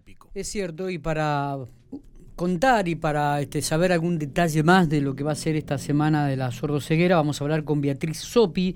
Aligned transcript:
Pico. 0.00 0.30
Es 0.34 0.48
cierto, 0.48 0.90
y 0.90 0.98
para 0.98 1.58
contar 2.36 2.88
y 2.88 2.94
para 2.94 3.40
este, 3.40 3.62
saber 3.62 3.92
algún 3.92 4.18
detalle 4.18 4.62
más 4.62 4.88
de 4.88 5.00
lo 5.00 5.14
que 5.14 5.24
va 5.24 5.32
a 5.32 5.36
ser 5.36 5.56
esta 5.56 5.78
semana 5.78 6.26
de 6.26 6.36
la 6.36 6.50
sordoceguera, 6.50 7.16
vamos 7.16 7.40
a 7.40 7.44
hablar 7.44 7.64
con 7.64 7.80
Beatriz 7.80 8.18
Sopi 8.18 8.74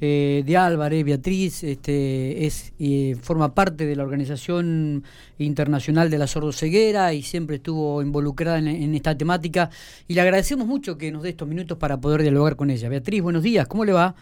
eh, 0.00 0.42
de 0.44 0.56
Álvarez. 0.56 1.04
Beatriz 1.04 1.62
este, 1.62 2.46
es, 2.46 2.74
eh, 2.78 3.14
forma 3.22 3.54
parte 3.54 3.86
de 3.86 3.94
la 3.94 4.02
Organización 4.02 5.04
Internacional 5.38 6.10
de 6.10 6.18
la 6.18 6.26
Sordoceguera 6.26 7.12
y 7.12 7.22
siempre 7.22 7.56
estuvo 7.56 8.02
involucrada 8.02 8.58
en, 8.58 8.66
en, 8.66 8.94
esta 8.94 9.16
temática. 9.16 9.70
Y 10.08 10.14
le 10.14 10.20
agradecemos 10.20 10.66
mucho 10.66 10.98
que 10.98 11.12
nos 11.12 11.22
dé 11.22 11.30
estos 11.30 11.46
minutos 11.46 11.78
para 11.78 12.00
poder 12.00 12.22
dialogar 12.22 12.56
con 12.56 12.70
ella. 12.70 12.88
Beatriz, 12.88 13.22
buenos 13.22 13.42
días, 13.42 13.68
¿cómo 13.68 13.84
le 13.84 13.92
va? 13.92 14.14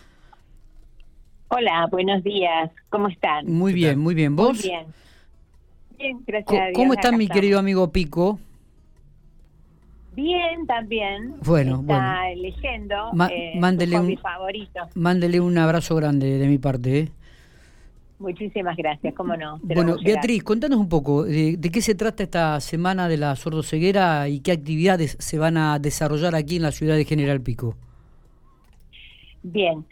Hola, 1.48 1.86
buenos 1.90 2.22
días, 2.24 2.70
¿cómo 2.88 3.08
están? 3.08 3.46
Muy 3.46 3.72
bien, 3.72 3.98
muy 3.98 4.14
bien. 4.14 4.36
¿Vos? 4.36 4.58
Muy 4.58 4.68
bien. 4.70 4.86
Bien, 6.02 6.18
gracias 6.26 6.46
¿Cómo, 6.46 6.60
a 6.60 6.64
Dios. 6.66 6.76
¿Cómo 6.76 6.92
está 6.94 7.08
acá 7.08 7.16
mi 7.16 7.28
querido 7.28 7.58
amigo 7.60 7.92
Pico? 7.92 8.40
Bien, 10.16 10.66
también. 10.66 11.36
Bueno, 11.44 11.80
está 11.80 12.28
leyendo. 12.34 13.12
Ma- 13.12 13.28
eh, 13.32 13.52
mándele 13.58 14.00
un- 14.00 14.18
favorito. 14.18 14.80
Mándele 14.94 15.40
un 15.40 15.56
abrazo 15.56 15.94
grande 15.94 16.38
de 16.38 16.46
mi 16.48 16.58
parte. 16.58 16.98
¿eh? 16.98 17.08
Muchísimas 18.18 18.76
gracias, 18.76 19.14
cómo 19.14 19.36
no. 19.36 19.58
Bueno. 19.62 19.96
Beatriz, 20.04 20.42
contanos 20.42 20.78
un 20.78 20.88
poco 20.88 21.24
de, 21.24 21.56
de 21.56 21.70
qué 21.70 21.80
se 21.80 21.94
trata 21.94 22.22
esta 22.24 22.60
semana 22.60 23.08
de 23.08 23.16
la 23.16 23.34
sordoceguera 23.36 24.28
y 24.28 24.40
qué 24.40 24.52
actividades 24.52 25.16
se 25.20 25.38
van 25.38 25.56
a 25.56 25.78
desarrollar 25.78 26.34
aquí 26.34 26.56
en 26.56 26.62
la 26.62 26.72
ciudad 26.72 26.96
de 26.96 27.04
General 27.04 27.40
Pico. 27.40 27.76
Bien. 29.42 29.84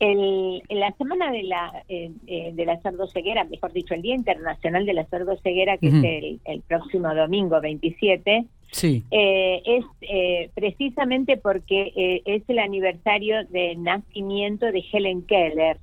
El, 0.00 0.62
en 0.68 0.80
la 0.80 0.92
semana 0.92 1.32
de 1.32 1.42
la 1.42 1.82
eh, 1.88 2.12
eh, 2.26 2.52
de 2.54 2.64
la 2.64 2.80
sordoceguera, 2.82 3.44
mejor 3.44 3.72
dicho, 3.72 3.94
el 3.94 4.02
Día 4.02 4.14
Internacional 4.14 4.86
de 4.86 4.94
la 4.94 5.06
Sordoceguera, 5.06 5.76
que 5.78 5.88
es 5.88 5.94
el, 5.94 6.40
el 6.44 6.60
próximo 6.62 7.12
domingo 7.14 7.60
27, 7.60 8.46
Sí, 8.70 9.02
eh, 9.10 9.62
es 9.64 9.84
eh, 10.02 10.50
precisamente 10.54 11.36
porque 11.36 11.92
eh, 11.96 12.22
es 12.26 12.42
el 12.48 12.58
aniversario 12.58 13.44
del 13.46 13.82
nacimiento 13.82 14.66
de 14.66 14.84
Helen 14.92 15.22
Keller, 15.22 15.78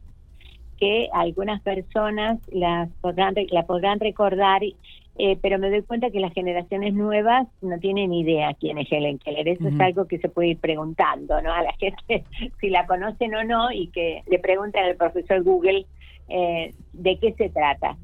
que 0.79 1.09
algunas 1.13 1.61
personas 1.61 2.39
las 2.51 2.89
podrán, 3.01 3.33
la 3.49 3.65
podrán 3.65 3.99
recordar, 3.99 4.61
eh, 5.17 5.37
pero 5.41 5.57
me 5.59 5.69
doy 5.69 5.81
cuenta 5.81 6.09
que 6.09 6.19
las 6.19 6.33
generaciones 6.33 6.93
nuevas 6.93 7.47
no 7.61 7.77
tienen 7.79 8.13
idea 8.13 8.53
quién 8.53 8.77
es 8.77 8.91
Helen 8.91 9.19
Keller. 9.19 9.47
Eso 9.47 9.67
es 9.69 9.79
algo 9.79 10.05
que 10.05 10.19
se 10.19 10.29
puede 10.29 10.49
ir 10.49 10.59
preguntando 10.59 11.41
¿no? 11.41 11.53
a 11.53 11.63
la 11.63 11.73
gente 11.73 12.25
si 12.59 12.69
la 12.69 12.85
conocen 12.85 13.33
o 13.35 13.43
no 13.43 13.71
y 13.71 13.87
que 13.87 14.23
le 14.27 14.39
pregunten 14.39 14.83
al 14.83 14.95
profesor 14.95 15.41
Google 15.43 15.85
eh, 16.27 16.73
de 16.93 17.17
qué 17.19 17.33
se 17.33 17.49
trata. 17.49 17.97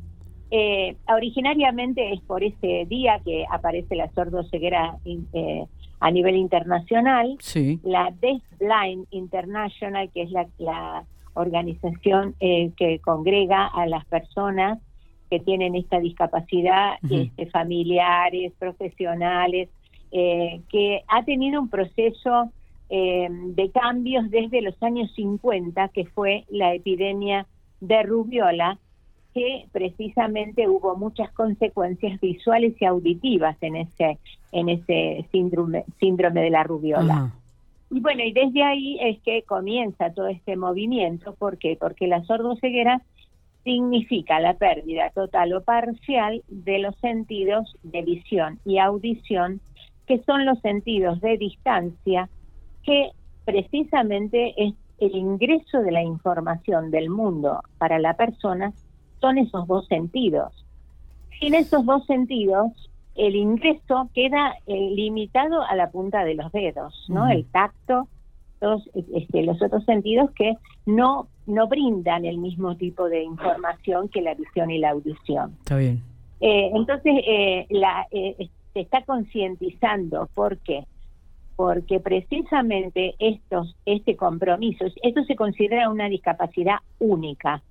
Eh, 0.53 0.98
originariamente 1.08 2.12
es 2.12 2.20
por 2.22 2.44
ese 2.44 2.86
día 2.86 3.22
que 3.23 3.46
aparece 3.50 3.96
la 3.96 4.12
sordoceguera 4.12 4.98
eh, 5.06 5.66
a 6.00 6.12
nivel 6.12 6.36
internacional. 6.36 7.38
sí. 7.40 7.80
La 7.84 8.14
Deaf 8.22 8.42
Blind 8.59 9.08
International, 9.12 10.09
que 10.14 10.23
es 10.23 10.31
la, 10.31 10.48
la 10.59 11.06
organización 11.34 12.36
eh, 12.40 12.72
que 12.75 13.00
congrega 13.00 13.68
a 13.68 13.86
las 13.86 14.06
personas 14.06 14.80
que 15.32 15.40
tienen 15.40 15.76
esta 15.76 15.98
discapacidad, 15.98 16.96
este, 17.10 17.46
familiares, 17.46 18.52
profesionales, 18.60 19.70
eh, 20.12 20.60
que 20.70 21.04
ha 21.08 21.24
tenido 21.24 21.62
un 21.62 21.70
proceso 21.70 22.52
eh, 22.90 23.30
de 23.32 23.72
cambios 23.72 24.30
desde 24.30 24.62
los 24.62 24.76
años 24.84 25.09
50, 25.16 25.88
que 25.88 26.06
fue 26.06 26.44
la 26.50 26.74
epidemia 26.74 27.48
de 27.80 28.04
rubiola, 28.04 28.78
que 29.34 29.68
precisamente 29.72 30.68
hubo 30.68 30.98
muchas 30.98 31.32
consecuencias 31.32 32.20
visuales 32.20 32.74
y 32.82 32.84
auditivas 32.84 33.56
en 33.62 33.78
ese 33.78 34.18
en 34.52 34.68
ese 34.68 35.26
síndrome 35.32 35.86
síndrome 36.02 36.42
de 36.42 36.50
la 36.50 36.64
rubiola. 36.64 37.32
Y 37.90 38.02
bueno, 38.02 38.22
y 38.26 38.34
desde 38.34 38.64
ahí 38.64 38.98
es 39.00 39.22
que 39.22 39.44
comienza 39.44 40.12
todo 40.12 40.28
este 40.28 40.58
movimiento, 40.58 41.36
¿por 41.36 41.58
qué? 41.58 41.78
Porque 41.80 42.08
la 42.08 42.22
sordoceguera 42.25 43.02
significa 43.63 44.39
la 44.39 44.53
pérdida 44.55 45.09
total 45.11 45.53
o 45.53 45.61
parcial 45.61 46.44
de 46.47 46.79
los 46.79 46.95
sentidos 46.97 47.75
de 47.83 48.01
visión 48.01 48.59
y 48.66 48.79
audición, 48.79 49.61
que 50.07 50.22
son 50.23 50.45
los 50.45 50.59
sentidos 50.59 51.22
de 51.22 51.38
distancia, 51.38 52.29
que 52.83 53.11
precisamente 53.45 54.53
es 54.57 54.73
el 54.99 55.16
ingreso 55.16 55.81
de 55.81 55.91
la 55.91 56.03
información 56.03 56.91
del 56.91 57.09
mundo 57.09 57.61
para 57.77 57.99
la 57.99 58.16
persona, 58.16 58.72
son 59.19 59.38
esos 59.38 59.67
dos 59.67 59.88
sentidos. 59.88 60.53
Sin 61.39 61.55
esos 61.55 61.85
dos 61.85 62.05
sentidos, 62.05 62.72
el 63.16 63.35
ingreso 63.35 64.09
queda 64.13 64.55
eh, 64.67 64.91
limitado 64.95 65.63
a 65.63 65.75
la 65.75 65.89
punta 65.89 66.23
de 66.23 66.35
los 66.35 66.51
dedos, 66.51 67.05
¿no? 67.09 67.29
El 67.29 67.45
tacto, 67.45 68.07
todos 68.59 68.88
este, 69.13 69.43
los 69.43 69.61
otros 69.61 69.83
sentidos 69.85 70.29
que 70.31 70.53
no 70.85 71.28
no 71.51 71.67
brindan 71.67 72.25
el 72.25 72.38
mismo 72.38 72.75
tipo 72.75 73.07
de 73.09 73.23
información 73.23 74.09
que 74.09 74.22
la 74.22 74.34
visión 74.34 74.72
y 74.72 74.79
la 74.79 74.91
audición. 74.91 75.56
Está 75.59 75.78
bien. 75.78 76.01
Eh, 76.39 76.72
entonces, 76.73 77.13
eh, 77.28 77.67
la, 77.69 78.07
eh, 78.12 78.50
se 78.73 78.79
está 78.79 79.03
concientizando, 79.03 80.28
¿por 80.34 80.57
qué? 80.59 80.85
Porque 81.56 82.00
precisamente 82.00 83.13
estos, 83.19 83.75
este 83.85 84.16
compromiso, 84.16 84.85
esto 85.03 85.23
se 85.25 85.35
considera 85.35 85.90
una 85.90 86.09
discapacidad 86.09 86.78
única. 87.00 87.61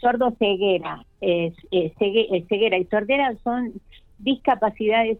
Sordo 0.00 0.30
ceguera, 0.38 1.04
cegue- 1.20 2.46
ceguera 2.48 2.78
y 2.78 2.84
sordera 2.86 3.36
son 3.44 3.72
discapacidades, 4.18 5.18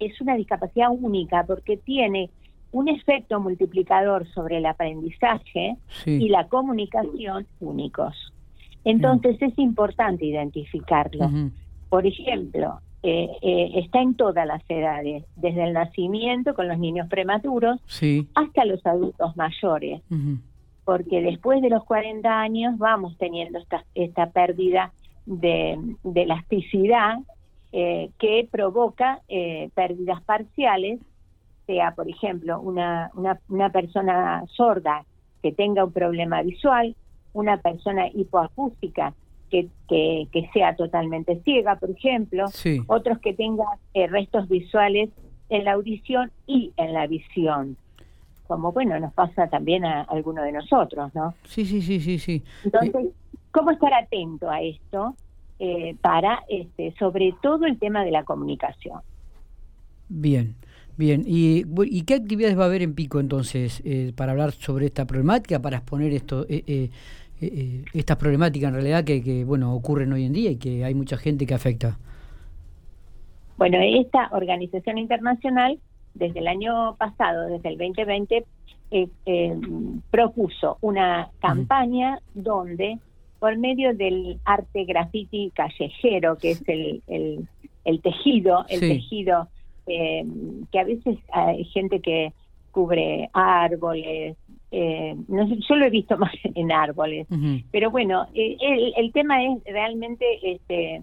es 0.00 0.20
una 0.20 0.36
discapacidad 0.36 0.88
única 0.90 1.44
porque 1.44 1.76
tiene 1.76 2.30
un 2.74 2.88
efecto 2.88 3.38
multiplicador 3.38 4.26
sobre 4.34 4.56
el 4.58 4.66
aprendizaje 4.66 5.76
Sí. 6.02 6.10
y 6.24 6.28
la 6.28 6.48
comunicación 6.48 7.46
únicos. 7.60 8.32
Entonces 8.84 9.40
es 9.40 9.56
importante 9.58 10.26
identificarlo. 10.26 11.30
Por 11.88 12.04
ejemplo, 12.04 12.80
eh, 13.04 13.28
eh, 13.42 13.70
está 13.76 14.02
en 14.02 14.14
todas 14.14 14.44
las 14.44 14.62
edades, 14.68 15.24
desde 15.36 15.62
el 15.64 15.72
nacimiento 15.72 16.54
con 16.54 16.66
los 16.66 16.78
niños 16.78 17.06
prematuros 17.08 17.80
Sí. 17.86 18.26
hasta 18.34 18.64
los 18.64 18.84
adultos 18.84 19.36
mayores, 19.36 20.02
porque 20.84 21.22
después 21.22 21.62
de 21.62 21.70
los 21.70 21.84
40 21.84 22.40
años 22.40 22.76
vamos 22.76 23.16
teniendo 23.18 23.60
esta, 23.60 23.84
esta 23.94 24.30
pérdida 24.30 24.92
de, 25.26 25.78
de 26.02 26.22
elasticidad 26.22 27.18
eh, 27.72 28.10
que 28.18 28.48
provoca 28.50 29.20
pérdidas 29.74 30.20
parciales, 30.22 30.98
sea, 31.66 31.92
por 31.92 32.08
ejemplo, 32.08 32.60
una, 32.60 33.10
una, 33.14 33.38
una 33.48 33.70
persona 33.70 34.44
sorda 34.54 35.04
que 35.42 35.52
tenga 35.52 35.84
un 35.84 35.92
problema 35.92 36.42
visual, 36.42 36.94
una 37.32 37.56
persona 37.58 38.08
hipoacústica 38.08 39.14
que, 39.50 39.68
que, 39.88 40.26
que 40.32 40.48
sea 40.52 40.74
totalmente 40.76 41.40
ciega, 41.44 41.76
por 41.76 41.90
ejemplo, 41.90 42.48
Sí. 42.48 42.80
otros 42.86 43.18
que 43.18 43.34
tengan 43.34 43.66
eh, 43.92 44.06
restos 44.06 44.48
visuales 44.48 45.10
en 45.50 45.64
la 45.64 45.72
audición 45.72 46.30
y 46.46 46.72
en 46.76 46.92
la 46.92 47.06
visión, 47.06 47.76
como 48.46 48.72
bueno, 48.72 48.98
nos 48.98 49.12
pasa 49.12 49.48
también 49.48 49.84
a 49.84 50.02
alguno 50.02 50.42
de 50.42 50.52
nosotros, 50.52 51.14
¿no? 51.14 51.34
Sí, 51.44 51.64
sí, 51.64 51.82
sí, 51.82 52.00
sí, 52.00 52.18
sí. 52.18 52.42
Entonces, 52.64 53.06
¿cómo 53.50 53.70
estar 53.70 53.92
atento 53.92 54.50
a 54.50 54.60
esto 54.62 55.14
eh, 55.58 55.94
para, 56.00 56.42
este, 56.48 56.92
sobre 56.98 57.34
todo 57.42 57.66
el 57.66 57.78
tema 57.78 58.04
de 58.04 58.10
la 58.10 58.24
comunicación? 58.24 59.00
Bien, 60.08 60.54
bien. 60.96 61.24
¿Y, 61.26 61.64
¿y 61.86 62.02
qué 62.02 62.14
actividades 62.14 62.58
va 62.58 62.64
a 62.64 62.66
haber 62.66 62.82
en 62.82 62.94
Pico 62.94 63.20
entonces 63.20 63.82
eh, 63.84 64.12
para 64.16 64.32
hablar 64.32 64.52
sobre 64.52 64.86
esta 64.86 65.06
problemática, 65.06 65.60
para 65.60 65.78
exponer 65.78 66.12
esto, 66.12 66.44
eh, 66.48 66.62
eh, 66.66 66.90
eh, 67.40 67.50
eh, 67.52 67.84
estas 67.94 68.16
problemáticas 68.16 68.68
en 68.68 68.74
realidad 68.74 69.04
que, 69.04 69.22
que, 69.22 69.44
bueno 69.44 69.74
ocurren 69.74 70.12
hoy 70.12 70.24
en 70.24 70.32
día 70.32 70.50
y 70.52 70.56
que 70.56 70.84
hay 70.84 70.94
mucha 70.94 71.16
gente 71.16 71.46
que 71.46 71.54
afecta? 71.54 71.98
Bueno, 73.56 73.78
esta 73.80 74.28
organización 74.32 74.98
internacional, 74.98 75.78
desde 76.14 76.40
el 76.40 76.48
año 76.48 76.96
pasado, 76.96 77.48
desde 77.48 77.68
el 77.68 77.78
2020, 77.78 78.44
eh, 78.90 79.08
eh, 79.26 79.56
propuso 80.10 80.78
una 80.80 81.30
campaña 81.40 82.18
donde, 82.34 82.98
por 83.38 83.56
medio 83.56 83.94
del 83.94 84.38
arte 84.44 84.84
graffiti 84.84 85.52
callejero, 85.54 86.36
que 86.38 86.52
es 86.52 86.62
el, 86.68 87.02
el, 87.06 87.46
el 87.84 88.00
tejido, 88.00 88.64
el 88.68 88.80
Sí. 88.80 88.88
tejido 88.88 89.48
eh, 89.86 90.24
que 90.70 90.78
a 90.78 90.84
veces 90.84 91.18
hay 91.32 91.64
gente 91.64 92.00
que 92.00 92.32
cubre 92.70 93.30
árboles, 93.32 94.36
eh, 94.70 95.14
no 95.28 95.48
sé, 95.48 95.58
yo 95.68 95.76
lo 95.76 95.86
he 95.86 95.90
visto 95.90 96.16
más 96.18 96.32
en 96.42 96.72
árboles, 96.72 97.26
pero 97.70 97.90
bueno, 97.90 98.26
eh, 98.34 98.56
el, 98.60 98.92
el 98.96 99.12
tema 99.12 99.44
es 99.44 99.62
realmente 99.64 100.24
este, 100.42 101.02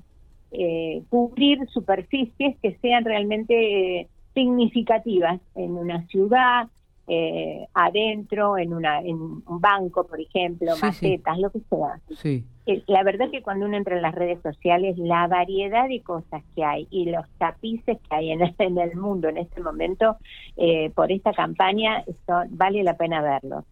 eh, 0.51 1.01
cubrir 1.09 1.65
superficies 1.69 2.57
que 2.61 2.77
sean 2.81 3.05
realmente 3.05 4.01
eh, 4.01 4.07
significativas 4.33 5.39
en 5.55 5.71
una 5.71 6.05
ciudad, 6.07 6.67
eh, 7.07 7.65
adentro, 7.73 8.57
en, 8.57 8.73
una, 8.73 8.99
en 8.99 9.15
un 9.15 9.43
banco, 9.45 10.05
por 10.05 10.19
ejemplo, 10.19 10.73
macetas, 10.81 11.39
lo 11.39 11.51
que 11.51 11.59
sea. 11.59 11.99
Sí. 12.17 12.43
Eh, 12.65 12.83
la 12.87 13.03
verdad 13.03 13.29
que 13.31 13.41
cuando 13.41 13.65
uno 13.65 13.77
entra 13.77 13.95
en 13.95 14.01
las 14.01 14.13
redes 14.13 14.39
sociales, 14.41 14.97
la 14.97 15.27
variedad 15.27 15.87
de 15.87 16.01
cosas 16.01 16.43
que 16.55 16.63
hay 16.63 16.87
y 16.91 17.05
los 17.09 17.25
tapices 17.37 17.97
que 17.97 18.15
hay 18.15 18.31
en, 18.31 18.41
en 18.57 18.77
el 18.77 18.95
mundo 18.95 19.29
en 19.29 19.37
este 19.37 19.61
momento 19.61 20.17
eh, 20.57 20.91
por 20.93 21.11
esta 21.11 21.31
campaña, 21.33 21.99
esto, 22.05 22.33
vale 22.49 22.83
la 22.83 22.95
pena 22.95 23.21
verlo. 23.21 23.65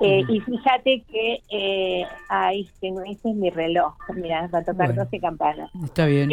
Eh, 0.00 0.22
y 0.28 0.40
fíjate 0.40 1.04
que 1.10 1.42
eh, 1.50 2.04
ahí 2.28 2.68
tengo, 2.80 3.02
ese 3.02 3.30
es 3.30 3.36
mi 3.36 3.50
reloj, 3.50 3.94
mira, 4.14 4.48
va 4.52 4.60
a 4.60 4.64
tocar 4.64 4.94
12 4.94 5.20
campanas. 5.20 5.70
Está 5.84 6.06
bien. 6.06 6.30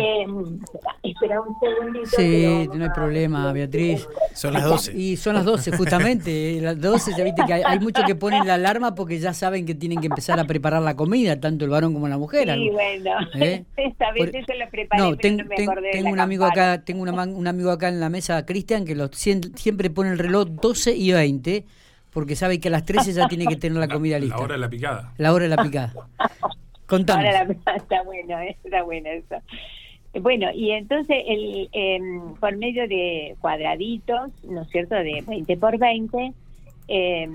espera 1.03 1.41
un 1.41 1.55
segundito. 1.59 2.05
Sí, 2.05 2.69
no 2.73 2.83
hay 2.83 2.89
problema, 2.91 3.51
Beatriz. 3.51 4.07
Son 4.33 4.53
las 4.53 4.63
12. 4.63 4.97
Y 4.97 5.17
son 5.17 5.35
las 5.35 5.45
12, 5.45 5.75
justamente. 5.75 6.57
las 6.61 6.79
12, 6.79 7.11
ya 7.17 7.23
viste 7.23 7.43
que 7.45 7.53
hay, 7.53 7.63
hay 7.65 7.79
muchos 7.79 8.05
que 8.05 8.15
ponen 8.15 8.47
la 8.47 8.55
alarma 8.55 8.95
porque 8.95 9.19
ya 9.19 9.33
saben 9.33 9.65
que 9.65 9.75
tienen 9.75 9.99
que 9.99 10.07
empezar 10.07 10.39
a 10.39 10.45
preparar 10.45 10.81
la 10.81 10.95
comida, 10.95 11.39
tanto 11.39 11.65
el 11.65 11.71
como 11.88 12.07
la 12.07 12.18
mujer. 12.18 12.54
Sí, 12.54 12.69
bueno, 12.69 13.12
¿Eh? 13.36 13.63
esta 13.78 14.12
vez 14.12 14.31
se 14.31 14.56
lo 14.56 14.69
preparé, 14.69 15.01
no, 15.01 15.18
tengo 15.18 16.10
un 16.10 16.19
amigo 16.19 16.45
acá, 16.45 16.83
tengo 16.83 17.01
un 17.04 17.48
amigo 17.48 17.72
acá 17.72 17.89
en 17.89 18.00
la 18.00 18.10
mesa, 18.10 18.45
Cristian, 18.45 18.86
que 18.86 18.95
siempre 19.12 19.89
pone 19.89 20.12
el 20.12 20.19
reloj 20.19 20.48
12 20.50 20.95
y 20.95 21.12
20 21.12 21.66
porque 22.12 22.36
sabe 22.36 22.60
que 22.60 22.68
a 22.68 22.72
las 22.72 22.86
13 22.86 23.13
ya 23.13 23.28
tiene 23.28 23.48
que 23.48 23.56
tener 23.56 23.78
la 23.78 23.88
comida 23.88 24.19
lista. 24.19 24.38
La 24.38 24.44
hora 24.44 24.54
de 24.54 24.60
la 24.60 24.69
picada. 24.69 25.13
La 25.18 25.33
hora 25.33 25.44
de 25.44 25.56
la 25.56 25.63
picada. 25.63 25.94
Contamos. 26.86 27.25
está 27.75 28.04
bueno, 28.04 28.39
eh, 28.39 28.57
está 28.63 28.84
bueno 28.84 29.10
eso. 29.10 29.42
Bueno, 30.19 30.51
y 30.54 30.72
entonces 30.72 31.16
el, 31.25 31.69
em, 31.72 32.36
por 32.36 32.57
medio 32.57 32.86
de 32.88 33.38
cuadraditos, 33.39 34.30
¿no 34.44 34.63
es 34.63 34.69
cierto?, 34.69 34.95
de 34.95 35.24
20 35.25 35.56
por 35.56 35.77
20, 35.77 36.34
eh, 36.89 37.30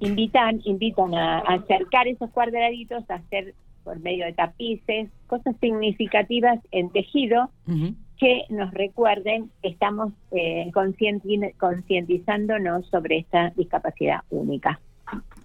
invitan, 0.00 0.62
invitan 0.64 1.14
a, 1.14 1.40
acercar 1.40 2.08
esos 2.08 2.30
cuadraditos, 2.30 3.04
a 3.10 3.16
hacer 3.16 3.52
por 3.88 3.98
medio 4.00 4.26
de 4.26 4.34
tapices, 4.34 5.08
cosas 5.28 5.56
significativas 5.62 6.60
en 6.72 6.90
tejido 6.90 7.50
que 8.18 8.42
nos 8.50 8.70
recuerden 8.74 9.50
que 9.62 9.70
estamos 9.70 10.12
eh, 10.30 10.70
concientizándonos 11.58 12.86
sobre 12.88 13.20
esta 13.20 13.48
discapacidad 13.56 14.20
única, 14.28 14.78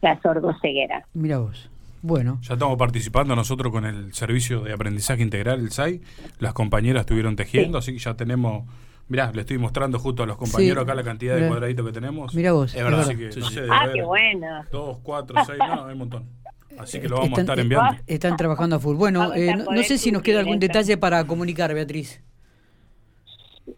la 0.01 0.21
sordoceguera. 0.21 1.05
Mira 1.13 1.37
vos. 1.37 1.69
Bueno. 2.01 2.39
Ya 2.41 2.55
estamos 2.55 2.77
participando 2.77 3.33
nosotros 3.33 3.71
con 3.71 3.85
el 3.85 4.13
servicio 4.13 4.59
de 4.59 4.73
aprendizaje 4.73 5.21
integral, 5.21 5.61
el 5.61 5.71
SAI. 5.71 6.01
Las 6.39 6.51
compañeras 6.51 7.03
estuvieron 7.03 7.37
tejiendo, 7.37 7.77
así 7.77 7.93
que 7.93 7.99
ya 7.99 8.15
tenemos 8.15 8.65
Mirá, 9.07 9.31
le 9.33 9.41
estoy 9.41 9.57
mostrando 9.57 9.99
justo 9.99 10.23
a 10.23 10.25
los 10.25 10.37
compañeros 10.37 10.83
acá 10.83 10.95
la 10.95 11.03
cantidad 11.03 11.35
de 11.35 11.47
cuadraditos 11.47 11.85
que 11.85 11.91
tenemos. 11.93 12.33
Mira 12.33 12.51
vos. 12.51 12.73
Es 12.73 12.83
verdad, 12.83 13.01
así 13.01 13.15
que, 13.15 13.27
no 13.39 13.49
sé, 13.49 13.67
Ah, 13.69 13.87
qué 13.93 14.01
bueno. 14.01 14.65
Dos, 14.71 14.97
cuatro, 15.03 15.35
seis, 15.45 15.59
no, 15.59 15.85
hay 15.85 15.93
un 15.93 15.99
montón. 15.99 16.25
Así 16.77 16.99
que 16.99 17.07
lo 17.07 17.17
vamos 17.17 17.37
a 17.37 17.41
estar 17.41 17.59
enviando. 17.59 18.01
Están 18.07 18.37
trabajando 18.37 18.75
a 18.75 18.79
full. 18.79 18.95
Bueno, 18.95 19.33
eh, 19.33 19.55
no, 19.55 19.83
sé 19.83 19.97
si 19.97 20.11
nos 20.11 20.21
queda 20.21 20.39
algún 20.39 20.59
detalle 20.59 20.97
para 20.97 21.25
comunicar, 21.25 21.73
Beatriz. 21.73 22.21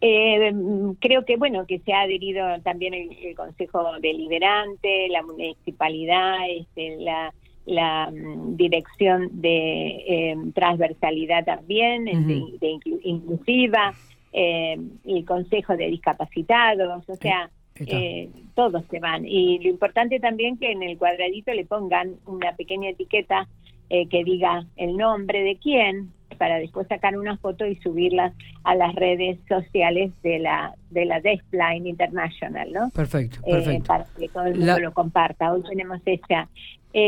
Eh, 0.01 0.51
creo 0.99 1.25
que 1.25 1.37
bueno 1.37 1.65
que 1.67 1.79
se 1.79 1.93
ha 1.93 2.01
adherido 2.01 2.43
también 2.63 2.93
el, 2.93 3.35
Consejo 3.35 3.99
Deliberante, 4.01 5.07
la 5.09 5.21
municipalidad, 5.21 6.37
este, 6.49 6.97
la, 6.97 7.33
la 7.65 8.11
mm, 8.11 8.55
dirección 8.55 9.29
de 9.41 9.87
eh, 10.07 10.37
transversalidad 10.53 11.45
también, 11.45 12.05
de, 12.05 12.43
de 12.59 12.79
inclusiva 13.03 13.93
eh, 14.37 14.77
el 15.05 15.23
Consejo 15.23 15.77
de 15.77 15.87
Discapacitados, 15.87 17.07
o 17.07 17.15
sea, 17.15 17.49
eh, 17.79 18.29
todos 18.53 18.83
se 18.89 18.99
van. 18.99 19.25
Y 19.25 19.59
lo 19.59 19.69
importante 19.69 20.19
también 20.19 20.57
que 20.57 20.71
en 20.71 20.83
el 20.83 20.97
cuadradito 20.97 21.53
le 21.53 21.65
pongan 21.65 22.15
una 22.25 22.55
pequeña 22.55 22.89
etiqueta 22.89 23.47
eh, 23.89 24.07
que 24.07 24.23
diga 24.23 24.65
el 24.77 24.97
nombre 24.97 25.43
de 25.43 25.57
quién, 25.57 26.11
para 26.37 26.57
después 26.57 26.87
sacar 26.87 27.17
una 27.17 27.37
foto 27.37 27.65
y 27.65 27.75
subirla 27.77 28.33
a 28.63 28.75
las 28.75 28.95
redes 28.95 29.37
sociales 29.47 30.11
de 30.23 30.39
la 30.39 30.73
de 30.89 31.05
la 31.05 31.21
Deafblind 31.21 31.87
International, 31.87 32.71
¿no? 32.73 32.89
Perfecto, 32.89 33.39
eh, 33.45 33.51
perfecto. 33.51 33.85
para 33.85 34.05
que 34.17 34.27
todo 34.29 34.45
el 34.45 34.55
mundo 34.55 34.79
lo 34.79 34.93
comparta. 34.93 35.53
Hoy 35.53 35.63
tenemos 35.63 36.01
esta. 36.05 36.49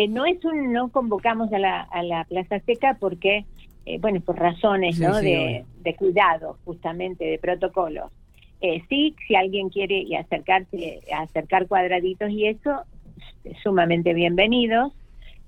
no 0.10 0.26
es 0.26 0.44
un 0.46 0.72
no 0.72 0.90
convocamos 0.90 1.52
a 1.52 1.60
la, 1.60 1.82
a 1.82 2.04
la 2.04 2.24
Plaza 2.26 2.60
Seca 2.60 2.98
porque 3.00 3.46
eh, 3.88 4.00
bueno, 4.02 4.20
por 4.20 4.38
razones 4.38 5.00
¿no? 5.00 5.18
de, 5.22 5.64
cuidado, 5.98 6.58
justamente, 6.66 7.24
de 7.24 7.40
protocolo. 7.40 8.12
Eh, 8.62 8.84
sí, 8.90 9.16
si 9.28 9.36
alguien 9.36 9.70
quiere 9.70 10.00
y 10.00 10.16
acercarse, 10.16 11.02
acercar 11.16 11.68
cuadraditos 11.68 12.30
y 12.32 12.48
eso, 12.48 12.84
sumamente 13.64 14.14
bienvenidos. 14.14 14.94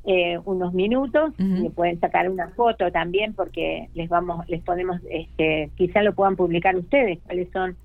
Eh, 0.06 0.40
unos 0.46 0.74
minutos, 0.74 1.34
le 1.38 1.70
pueden 1.72 2.00
sacar 2.00 2.30
una 2.30 2.50
foto 2.50 2.90
también 2.90 3.34
porque 3.34 3.90
les 3.94 4.08
vamos, 4.08 4.48
les 4.48 4.62
podemos, 4.64 5.02
este, 5.10 5.70
quizá 5.76 6.02
lo 6.02 6.14
puedan 6.14 6.38
publicar 6.38 6.76
ustedes, 6.78 7.20
cuáles 7.26 7.52
son 7.52 7.76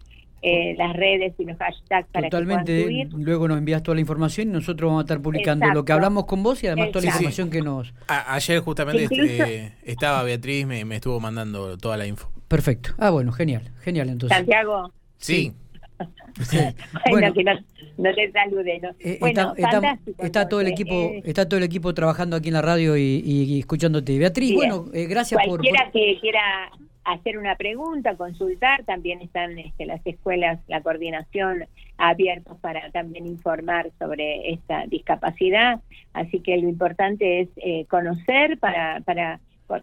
eh, 0.40 0.74
las 0.78 0.94
redes 0.94 1.34
y 1.38 1.44
los 1.44 1.58
hashtags 1.58 2.08
para 2.12 2.28
Totalmente, 2.28 2.72
que 2.72 2.84
puedan 2.84 3.10
subir. 3.10 3.24
luego 3.26 3.48
nos 3.48 3.58
envías 3.58 3.82
toda 3.82 3.96
la 3.96 4.02
información 4.02 4.48
y 4.48 4.52
nosotros 4.52 4.88
vamos 4.88 5.00
a 5.00 5.04
estar 5.04 5.20
publicando 5.20 5.66
lo 5.74 5.84
que 5.84 5.92
hablamos 5.92 6.26
con 6.26 6.42
vos 6.42 6.62
y 6.62 6.68
además 6.68 6.92
toda 6.92 7.02
la 7.02 7.08
información 7.08 7.50
que 7.50 7.62
nos... 7.62 7.92
ayer 8.06 8.60
justamente 8.60 9.04
este, 9.04 9.72
estaba 9.82 10.22
Beatriz, 10.22 10.66
me, 10.66 10.84
me, 10.84 10.96
estuvo 10.96 11.18
mandando 11.18 11.76
toda 11.78 11.96
la 11.96 12.06
info. 12.06 12.30
Perfecto. 12.46 12.90
Ah, 12.96 13.10
bueno, 13.10 13.32
genial, 13.32 13.72
genial 13.80 14.08
entonces. 14.08 14.36
Santiago. 14.36 14.92
Sí. 15.24 15.52
bueno, 17.10 17.32
que 17.32 17.44
no, 17.44 18.14
te 18.14 18.32
salude. 18.32 18.80
¿no? 18.82 18.90
Eh, 18.98 19.16
bueno, 19.20 19.54
está, 19.56 19.98
está, 20.18 20.48
todo 20.48 20.60
el 20.60 20.66
equipo, 20.66 20.94
eh, 20.94 21.22
está 21.24 21.48
todo 21.48 21.56
el 21.56 21.64
equipo 21.64 21.94
trabajando 21.94 22.36
aquí 22.36 22.48
en 22.48 22.54
la 22.54 22.62
radio 22.62 22.94
y, 22.96 23.58
escuchándote. 23.58 24.18
Beatriz, 24.18 24.54
bueno, 24.54 24.84
gracias 24.92 25.40
por, 25.46 25.60
Cualquiera 25.60 25.90
que 25.92 26.18
quiera 26.20 26.70
hacer 27.04 27.38
una 27.38 27.56
pregunta, 27.56 28.16
consultar, 28.16 28.84
también 28.84 29.22
están 29.22 29.58
este, 29.58 29.86
las 29.86 30.04
escuelas, 30.06 30.58
la 30.68 30.82
coordinación 30.82 31.64
abiertos 31.96 32.58
para 32.60 32.90
también 32.90 33.26
informar 33.26 33.90
sobre 33.98 34.52
esta 34.52 34.86
discapacidad, 34.86 35.80
así 36.12 36.40
que 36.40 36.56
lo 36.56 36.68
importante 36.68 37.40
es 37.40 37.48
eh, 37.56 37.86
conocer 37.88 38.58
para, 38.58 39.00
para, 39.00 39.40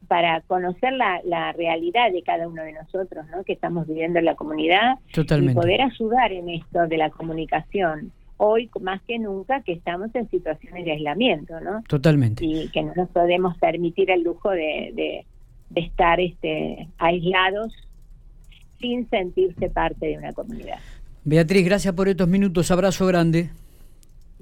para 0.07 0.41
conocer 0.41 0.93
la, 0.93 1.21
la, 1.23 1.51
realidad 1.53 2.11
de 2.11 2.21
cada 2.23 2.47
uno 2.47 2.63
de 2.63 2.73
nosotros, 2.73 3.25
¿no? 3.31 3.43
que 3.43 3.53
estamos 3.53 3.87
viviendo 3.87 4.19
en 4.19 4.25
la 4.25 4.35
comunidad 4.35 4.99
y 5.15 5.53
poder 5.53 5.81
ayudar 5.81 6.31
en 6.31 6.49
esto 6.49 6.87
de 6.87 6.97
la 6.97 7.09
comunicación 7.09 8.11
hoy 8.37 8.69
más 8.79 9.01
que 9.03 9.19
nunca 9.19 9.61
que 9.61 9.73
estamos 9.73 10.13
en 10.15 10.27
situaciones 10.29 10.83
de 10.85 10.93
aislamiento, 10.93 11.59
¿no? 11.59 11.83
Totalmente. 11.87 12.43
Y 12.43 12.69
que 12.69 12.81
no 12.81 12.91
nos 12.95 13.07
podemos 13.09 13.55
permitir 13.59 14.09
el 14.09 14.23
lujo 14.23 14.49
de, 14.49 14.91
de 14.95 15.25
estar 15.75 16.19
este, 16.19 16.87
aislados 16.97 17.73
sin 18.79 19.07
sentirse 19.09 19.69
parte 19.69 20.07
de 20.07 20.17
una 20.17 20.33
comunidad. 20.33 20.79
Beatriz, 21.23 21.65
gracias 21.65 21.93
por 21.93 22.07
estos 22.07 22.27
minutos. 22.27 22.71
Abrazo 22.71 23.05
grande. 23.05 23.51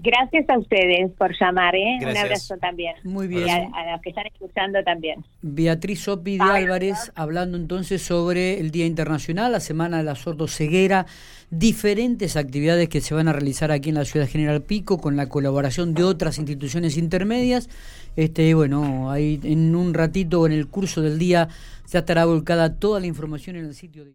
Gracias 0.01 0.49
a 0.49 0.57
ustedes 0.57 1.11
por 1.17 1.35
llamar, 1.37 1.75
¿eh? 1.75 1.97
Un 2.01 2.15
abrazo 2.15 2.55
también. 2.57 2.95
Muy 3.03 3.27
bien. 3.27 3.47
Y 3.47 3.49
a, 3.49 3.91
los 3.91 4.01
que 4.01 4.09
están 4.09 4.27
escuchando 4.27 4.81
también. 4.83 5.25
Beatriz 5.41 6.03
Sopi 6.03 6.37
de 6.37 6.43
Álvarez, 6.43 7.11
hablando 7.15 7.57
entonces 7.57 8.01
sobre 8.01 8.59
el 8.61 8.71
Día 8.71 8.85
Internacional, 8.85 9.51
la 9.51 9.59
Semana 9.59 9.97
de 9.97 10.03
la 10.03 10.15
Sordo-Ceguera, 10.15 11.05
diferentes 11.49 12.37
actividades 12.37 12.87
que 12.87 13.01
se 13.01 13.13
van 13.13 13.27
a 13.27 13.33
realizar 13.33 13.71
aquí 13.71 13.89
en 13.89 13.95
la 13.95 14.05
Ciudad 14.05 14.27
General 14.27 14.61
Pico 14.61 14.99
con 14.99 15.17
la 15.17 15.27
colaboración 15.27 15.93
de 15.93 16.03
otras 16.03 16.37
instituciones 16.37 16.95
intermedias. 16.97 17.69
Este, 18.15 18.53
bueno, 18.53 19.11
ahí 19.11 19.39
en 19.43 19.75
un 19.75 19.93
ratito 19.93 20.45
en 20.45 20.53
el 20.53 20.67
curso 20.67 21.01
del 21.01 21.19
día 21.19 21.49
ya 21.91 21.99
estará 21.99 22.25
volcada 22.25 22.75
toda 22.75 22.99
la 22.99 23.07
información 23.07 23.55
en 23.55 23.65
el 23.65 23.73
sitio 23.73 24.05
de... 24.05 24.07